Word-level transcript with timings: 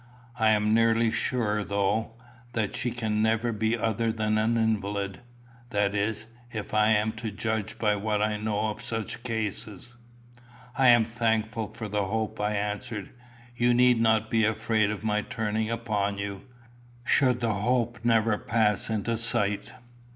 I 0.39 0.49
am 0.49 0.73
nearly 0.73 1.11
sure, 1.11 1.63
though, 1.63 2.13
that 2.53 2.75
she 2.75 2.89
can 2.89 3.21
never 3.21 3.51
be 3.53 3.77
other 3.77 4.11
than 4.11 4.39
an 4.39 4.57
invalid; 4.57 5.19
that 5.69 5.93
is, 5.93 6.25
if 6.51 6.73
I 6.73 6.87
am 6.87 7.11
to 7.11 7.29
judge 7.29 7.77
by 7.77 7.95
what 7.97 8.19
I 8.19 8.37
know 8.37 8.69
of 8.71 8.81
such 8.81 9.21
cases." 9.21 9.97
"I 10.75 10.87
am 10.87 11.05
thankful 11.05 11.67
for 11.67 11.87
the 11.87 12.05
hope," 12.05 12.39
I 12.41 12.53
answered. 12.55 13.11
"You 13.55 13.75
need 13.75 14.01
not 14.01 14.31
be 14.31 14.43
afraid 14.43 14.89
of 14.89 15.03
my 15.03 15.21
turning 15.21 15.69
upon 15.69 16.17
you, 16.17 16.45
should 17.05 17.39
the 17.39 17.53
hope 17.53 17.99
never 18.03 18.39
pass 18.39 18.89
into 18.89 19.19
sight. 19.19 19.71